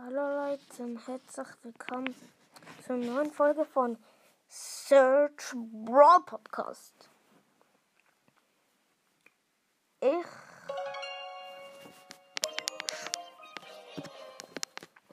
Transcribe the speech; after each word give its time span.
Hallo 0.00 0.46
Leute 0.46 0.82
und 0.84 1.08
herzlich 1.08 1.48
willkommen 1.62 2.14
zur 2.86 2.96
neuen 2.98 3.32
Folge 3.32 3.64
von 3.64 3.98
Search 4.46 5.52
Brawl 5.54 6.22
Podcast. 6.24 7.10
Ich 10.00 10.26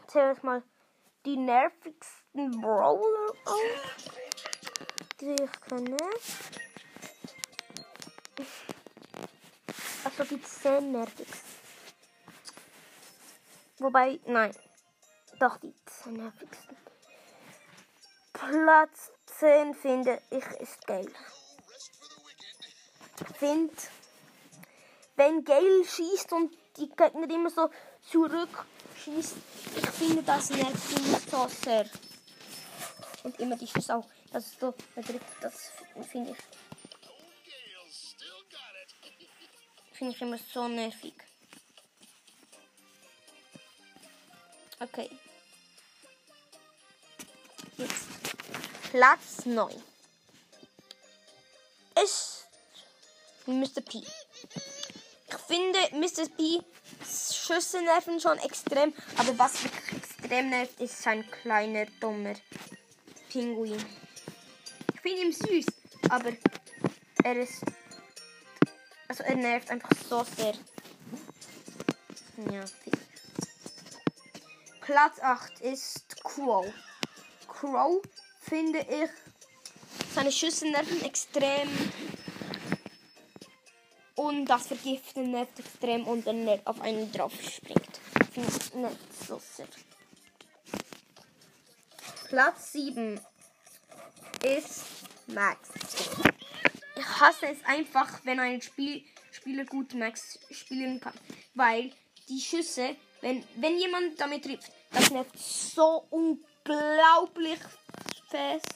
zähle 0.05 0.27
jetzt 0.29 0.43
mal 0.43 0.61
die 1.25 1.37
nervigsten 1.37 2.61
Brawler 2.61 3.31
auf, 3.45 4.09
die 5.19 5.31
ich 5.33 5.61
kenne. 5.61 5.97
Also 10.03 10.23
die 10.25 10.41
10 10.41 10.91
nervigsten. 10.91 11.55
Wobei, 13.79 14.19
nein. 14.27 14.53
Doch, 15.39 15.57
die 15.57 15.73
10 16.03 16.13
nervigsten. 16.13 16.77
Platz 18.31 19.11
10 19.39 19.73
finde 19.73 20.21
ich 20.29 20.45
ist 20.61 20.87
geil. 20.87 21.11
Find, 23.37 23.71
wenn 25.15 25.43
Gale 25.43 25.83
schießt 25.85 26.31
und 26.33 26.55
die 26.77 26.87
Gegner 26.87 27.29
immer 27.29 27.49
so 27.49 27.69
zurück 28.09 28.65
schießt, 29.03 29.35
ich 29.77 29.89
finde 29.89 30.23
das 30.23 30.49
nervt 30.49 30.91
mich 30.91 31.31
so 31.31 31.47
sehr. 31.47 31.89
Und 33.23 33.39
immer 33.39 33.57
die 33.57 33.67
Schüsse 33.67 33.95
auch. 33.95 34.07
Das 34.31 34.45
ist 34.45 34.59
so 34.59 34.73
das 35.41 35.71
finde 36.11 36.31
ich. 36.31 36.37
Finde 39.93 40.13
ich 40.13 40.21
immer 40.21 40.37
so 40.37 40.67
nervig. 40.67 41.13
Okay. 44.79 45.09
Jetzt 47.77 48.07
Platz 48.91 49.45
9 49.45 49.73
ist 52.03 52.45
Mr. 53.45 53.81
P. 53.81 53.99
Ich 53.99 55.35
finde 55.47 55.79
Mr. 55.93 56.29
P 56.35 56.61
Schüsse 57.05 57.81
nerven 57.81 58.19
schon 58.19 58.37
extrem, 58.39 58.93
aber 59.17 59.37
was 59.37 59.63
wirklich 59.63 60.03
extrem 60.03 60.49
nervt, 60.49 60.79
ist 60.79 61.01
sein 61.01 61.29
kleiner, 61.29 61.85
dummer 61.99 62.33
Pinguin. 63.29 63.83
Ich 64.93 65.01
finde 65.01 65.21
ihn 65.21 65.31
süß, 65.31 65.65
aber 66.09 66.31
er 67.23 67.35
ist. 67.37 67.61
Also 69.07 69.23
er 69.23 69.35
nervt 69.35 69.69
einfach 69.69 69.91
so 70.09 70.23
sehr. 70.23 70.53
Ja, 72.51 72.65
Platz 74.85 75.19
8 75.19 75.61
ist 75.61 76.23
Crow. 76.23 76.71
Crow 77.47 78.03
finde 78.39 78.81
ich 78.81 79.09
seine 80.13 80.31
Schüsse 80.31 80.69
nerven 80.69 81.03
extrem. 81.03 81.67
Und 84.13 84.45
das 84.45 84.67
Vergiften 84.67 85.31
nervt 85.31 85.57
extrem 85.57 86.05
und 86.05 86.27
wenn 86.27 86.47
er 86.47 86.61
auf 86.65 86.79
einen 86.81 87.11
drauf 87.11 87.33
springt. 87.33 87.99
Finde 88.31 88.47
ich 88.47 88.73
nervt 88.75 89.25
so 89.27 89.39
sehr. 89.39 89.65
Platz 92.29 92.73
7 92.73 93.19
ist 94.43 94.83
Max. 95.25 95.69
Ich 96.95 97.07
hasse 97.19 97.47
es 97.47 97.65
einfach, 97.65 98.19
wenn 98.23 98.39
ein 98.39 98.61
Spiel, 98.61 99.03
Spieler 99.31 99.65
gut 99.65 99.95
Max 99.95 100.37
spielen 100.51 101.01
kann. 101.01 101.15
Weil 101.55 101.91
die 102.29 102.39
Schüsse, 102.39 102.95
wenn, 103.25 103.43
wenn 103.55 103.79
jemand 103.79 104.21
damit 104.21 104.43
trifft, 104.43 104.71
das 104.91 105.09
nervt 105.09 105.35
so 105.39 106.05
unglaublich 106.11 107.59
fest. 108.29 108.67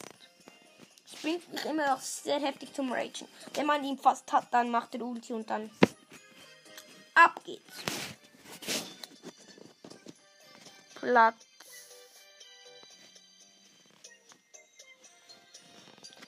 Es 1.06 1.22
bringt 1.22 1.54
mich 1.54 1.66
immer 1.66 1.86
noch 1.86 2.02
sehr 2.02 2.40
heftig 2.40 2.74
zum 2.74 2.92
Ragen. 2.92 3.28
Wenn 3.54 3.68
man 3.68 3.84
ihn 3.84 4.00
fast 4.00 4.32
hat, 4.32 4.48
dann 4.52 4.72
macht 4.72 4.96
er 4.96 5.04
Ulti 5.04 5.34
und 5.34 5.48
dann 5.48 5.70
ab 7.14 7.40
geht's. 7.46 7.84
Platz 10.96 11.46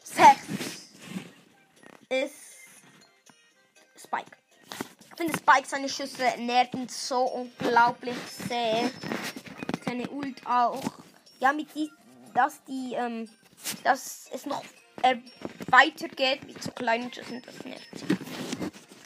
sechs 0.03 0.89
ist 2.09 2.40
Spike 5.41 5.67
seine 5.67 5.89
Schüsse 5.89 6.23
nerven 6.37 6.87
so 6.87 7.23
unglaublich 7.23 8.15
sehr. 8.47 8.91
Seine 9.85 10.07
Ult 10.09 10.45
auch. 10.45 10.83
Ja, 11.39 11.51
mit 11.51 11.73
die, 11.73 11.91
dass 12.33 12.63
die, 12.65 12.93
ähm, 12.93 13.27
dass 13.83 14.29
es 14.31 14.45
noch 14.45 14.63
äh, 15.01 15.17
weitergeht 15.67 16.45
mit 16.45 16.61
so 16.61 16.71
kleinen 16.71 17.11
Schüssen, 17.11 17.41
das 17.41 17.65
nervt. 17.65 17.87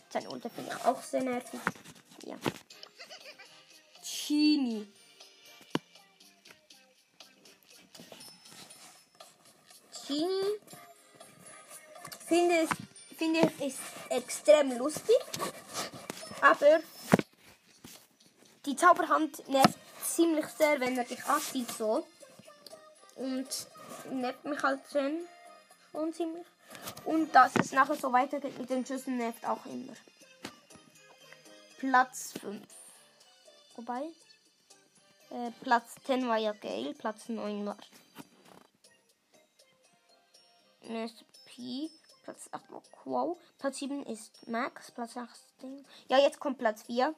Seine 0.10 0.30
Ult 0.30 0.44
finde 0.44 0.76
ich 0.76 0.86
auch 0.86 1.02
sehr 1.02 1.24
nervig. 1.24 1.60
Ja. 2.26 2.36
Chini. 4.04 4.88
Chini 10.06 10.60
finde 12.28 12.64
ich, 12.64 13.18
finde 13.18 13.52
ich 13.60 13.68
ist 13.68 13.80
extrem 14.10 14.78
lustig. 14.78 15.16
Aber 16.46 16.80
die 18.68 18.76
Zauberhand 18.76 19.50
nervt 19.50 19.80
ziemlich 20.04 20.46
sehr, 20.46 20.80
wenn 20.80 20.96
er 20.96 21.04
dich 21.04 21.26
ansieht 21.26 21.72
so. 21.72 22.06
Und 23.16 23.48
nervt 24.12 24.46
mich 24.46 24.62
halt 24.62 24.82
schon, 24.92 25.28
schon 25.92 26.14
ziemlich. 26.14 26.46
Und 27.04 27.34
dass 27.34 27.56
es 27.56 27.72
nachher 27.72 27.96
so 27.96 28.14
weitergeht 28.14 28.60
mit 28.60 28.70
den 28.70 28.86
Schüssen 28.86 29.18
nervt 29.18 29.44
auch 29.44 29.66
immer. 29.66 29.94
Platz 31.80 32.34
5. 32.40 32.64
Wobei, 33.78 34.04
äh, 35.32 35.52
Platz 35.64 35.96
10 36.06 36.28
war 36.28 36.38
ja 36.38 36.54
Gale, 36.54 36.94
Platz 36.94 37.28
9 37.28 37.66
war 37.66 37.78
Mr. 40.84 41.10
P, 41.48 41.90
Platz 42.26 42.50
8 42.52 42.72
war 42.72 42.82
Quo, 42.92 43.40
Platz 43.60 43.78
7 43.78 44.04
ist 44.08 44.48
Max, 44.48 44.90
Platz 44.90 45.16
8 45.16 45.30
Ding. 45.62 45.86
Ja, 46.08 46.18
jetzt 46.18 46.40
kommt 46.40 46.58
Platz 46.58 46.82
4. 46.82 47.14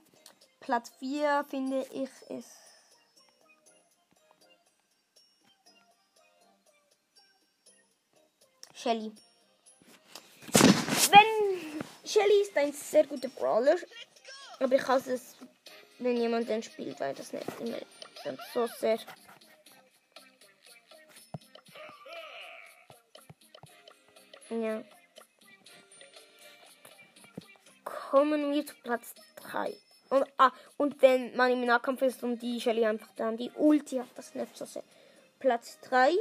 Platz 0.60 0.92
4 1.00 1.46
finde 1.50 1.88
ich 1.94 2.10
ist 2.30 2.52
Shelly. 8.74 9.14
Wenn 10.52 11.82
Shelly 12.04 12.42
ist 12.42 12.58
ein 12.58 12.74
sehr 12.74 13.08
guter 13.08 13.30
Brawler, 13.30 13.78
aber 14.60 14.76
ich 14.76 14.88
hasse 14.90 15.14
es, 15.14 15.38
wenn 16.00 16.18
jemand 16.18 16.50
den 16.50 16.62
spielt, 16.62 17.00
weil 17.00 17.16
das 17.16 17.32
nervt 17.32 17.62
immer 17.62 17.80
ganz 18.26 18.42
so 18.54 18.68
sehr. 18.68 19.00
Ja. 24.50 24.84
Kommen 28.10 28.54
wir 28.54 28.66
zu 28.66 28.74
Platz 28.84 29.14
3. 29.36 29.76
Und, 30.10 30.26
ah, 30.38 30.52
und 30.78 31.02
wenn 31.02 31.36
man 31.36 31.52
im 31.52 31.66
Nahkampf 31.66 32.02
ist 32.04 32.24
und 32.24 32.42
die 32.42 32.62
Shelly 32.62 32.86
einfach 32.86 33.10
dann 33.18 33.36
die 33.36 33.52
Ulti 33.52 33.98
hat, 33.98 34.08
das 34.16 34.34
nervt 34.34 34.56
so 34.58 34.64
sehr. 34.64 34.84
Platz 35.40 35.78
3 35.82 36.14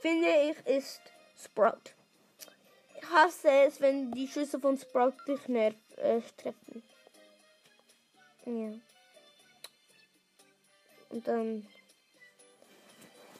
finde 0.00 0.28
ich 0.28 0.66
ist 0.66 1.02
Sprout. 1.36 1.92
Ich 2.96 3.06
hasse 3.10 3.50
es, 3.50 3.80
wenn 3.82 4.10
die 4.12 4.26
Schüsse 4.26 4.58
von 4.58 4.78
Sprout 4.78 5.12
dich 5.28 5.46
nerv 5.48 5.74
äh, 5.96 6.22
treffen. 6.38 6.82
Ja. 8.46 8.72
Und 11.10 11.28
dann 11.28 11.68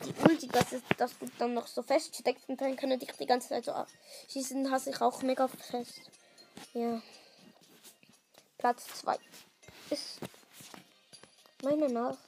die 0.05 0.15
Ulti, 0.29 0.49
dass, 0.49 0.73
es, 0.73 0.83
dass 0.99 1.19
du 1.19 1.27
dann 1.39 1.55
noch 1.55 1.67
so 1.67 1.83
feststeckst 1.83 2.51
und 2.51 2.61
dann 2.61 2.77
kann 2.77 2.91
er 2.91 2.99
dich 2.99 3.13
die 3.13 3.27
ganze 3.27 3.49
Zeit 3.49 3.65
so 3.65 3.73
schießen, 4.29 4.71
hasse 4.71 4.91
ich 4.91 5.01
auch 5.01 5.23
mega 5.23 5.49
fest. 5.49 6.03
Ja. 6.75 7.01
Platz 8.61 8.85
2 9.01 9.19
ist 9.89 10.21
meiner 11.63 11.89
nach 11.89 12.19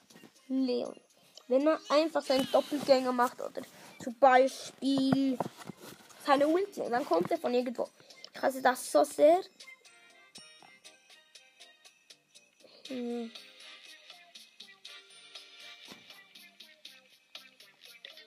Leon. 0.48 0.98
Wenn 1.46 1.66
er 1.66 1.78
einfach 1.90 2.22
seinen 2.22 2.50
Doppelgänger 2.50 3.12
macht 3.12 3.38
oder 3.42 3.60
zum 4.02 4.18
Beispiel 4.18 5.38
seine 6.24 6.48
Ulti 6.48 6.80
dann 6.88 7.04
kommt 7.04 7.30
er 7.30 7.38
von 7.38 7.52
irgendwo. 7.52 7.86
Ich 8.34 8.40
hasse 8.40 8.62
das 8.62 8.90
so 8.90 9.04
sehr. 9.04 9.42
Hm. 12.88 13.30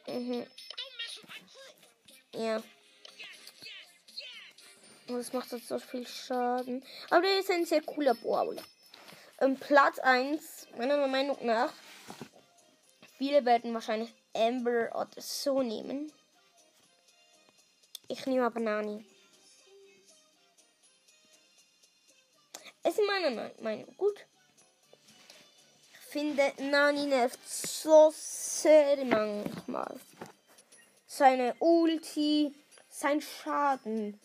Mhm. 0.08 0.46
Ja. 2.34 2.62
Und 5.08 5.18
das 5.18 5.34
macht 5.34 5.52
jetzt 5.52 5.68
so 5.68 5.80
viel 5.80 6.08
Schaden. 6.08 6.84
Aber 7.10 7.22
der 7.22 7.40
ist 7.40 7.52
ein 7.52 7.66
sehr 7.66 7.82
cooler 7.82 8.16
Brawler. 8.16 8.64
Ähm, 9.40 9.56
Platz 9.58 10.00
1, 10.00 10.68
meiner 10.78 11.08
Meinung 11.08 11.38
nach, 11.46 11.72
Viele 13.18 13.46
werden 13.46 13.74
wahrscheinlich 13.74 14.14
Amber 14.34 14.90
oder 14.94 15.22
so 15.22 15.62
nehmen. 15.62 16.12
Ich 18.08 18.26
nehme 18.26 18.46
aber 18.46 18.60
Nani. 18.60 19.06
Es 22.84 22.98
ist 22.98 23.08
meine 23.08 23.54
Meinung. 23.62 23.96
Gut. 23.98 24.26
Ich 25.94 26.00
finde, 26.12 26.54
Nani 26.60 27.06
nervt 27.06 27.40
so 27.48 28.12
sehr 28.14 29.04
manchmal. 29.06 30.00
Seine 31.08 31.56
Ulti, 31.60 32.54
sein 32.90 33.22
Schaden. 33.22 34.20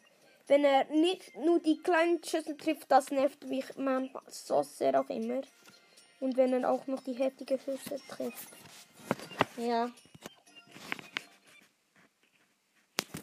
Wenn 0.51 0.65
er 0.65 0.85
nicht 0.87 1.37
nur 1.37 1.61
die 1.61 1.79
kleinen 1.81 2.21
Schüsse 2.25 2.57
trifft, 2.57 2.91
das 2.91 3.13
nervt 3.13 3.45
mich 3.45 3.67
manchmal 3.77 4.25
so 4.27 4.65
sehr 4.65 5.01
auch 5.01 5.09
immer. 5.09 5.43
Und 6.19 6.37
wenn 6.37 6.53
er 6.53 6.69
auch 6.69 6.89
noch 6.89 7.05
die 7.05 7.13
heftige 7.13 7.57
Schüsse 7.57 8.01
trifft. 8.09 8.49
Ja. 9.57 9.89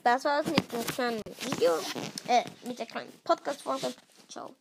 Das 0.06 0.24
war's 0.24 0.46
mit 0.46 0.72
dem 0.72 0.88
kleinen 0.88 1.22
Video. 1.42 1.74
Äh, 2.30 2.46
mit 2.66 2.80
der 2.80 2.86
kleinen 2.86 3.12
Podcast-Folge. 3.26 3.94
Ciao. 4.30 4.56